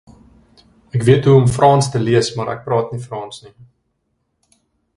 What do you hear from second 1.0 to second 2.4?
weet hoe om Frans te lees